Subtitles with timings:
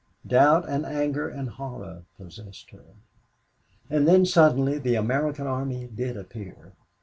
[0.25, 2.95] Doubt and anger and horror possessed her.
[3.87, 6.73] And then suddenly the American army did appear.